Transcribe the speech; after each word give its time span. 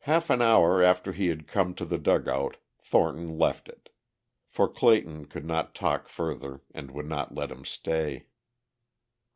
Half 0.00 0.30
an 0.30 0.42
hour 0.42 0.82
after 0.82 1.12
he 1.12 1.28
had 1.28 1.46
come 1.46 1.76
to 1.76 1.84
the 1.84 1.96
dugout 1.96 2.56
Thornton 2.80 3.38
left 3.38 3.68
it. 3.68 3.90
For 4.48 4.66
Clayton 4.66 5.28
would 5.32 5.44
not 5.44 5.76
talk 5.76 6.08
further 6.08 6.62
and 6.74 6.90
would 6.90 7.06
not 7.06 7.32
let 7.32 7.52
him 7.52 7.64
stay. 7.64 8.26